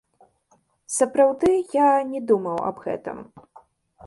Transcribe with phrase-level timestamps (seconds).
[0.97, 3.17] Сапраўды, я не думаў аб гэтым.